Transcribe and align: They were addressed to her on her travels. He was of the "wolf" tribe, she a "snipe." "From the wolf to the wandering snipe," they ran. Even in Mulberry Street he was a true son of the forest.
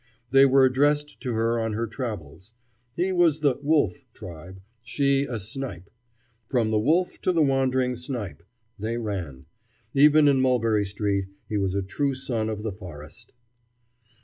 They 0.31 0.47
were 0.47 0.65
addressed 0.65 1.19
to 1.21 1.33
her 1.33 1.59
on 1.59 1.73
her 1.73 1.85
travels. 1.85 2.53
He 2.95 3.11
was 3.11 3.37
of 3.37 3.41
the 3.43 3.59
"wolf" 3.63 4.03
tribe, 4.15 4.59
she 4.81 5.25
a 5.25 5.39
"snipe." 5.39 5.91
"From 6.49 6.71
the 6.71 6.79
wolf 6.79 7.21
to 7.21 7.31
the 7.31 7.43
wandering 7.43 7.95
snipe," 7.95 8.41
they 8.79 8.97
ran. 8.97 9.45
Even 9.93 10.27
in 10.27 10.41
Mulberry 10.41 10.85
Street 10.85 11.27
he 11.47 11.59
was 11.59 11.75
a 11.75 11.83
true 11.83 12.15
son 12.15 12.49
of 12.49 12.63
the 12.63 12.71
forest. 12.73 13.31